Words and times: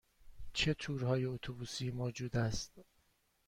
چه 0.53 0.73
تورهای 0.73 1.25
اتوبوسی 1.25 1.91
موجود 1.91 2.37
است؟ 2.37 2.71